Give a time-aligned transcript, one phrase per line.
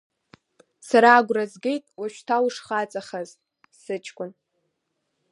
[0.87, 3.29] Сара агәра згеит уажәшьҭа ушхаҵахаз,
[3.81, 4.31] сыҷкәын.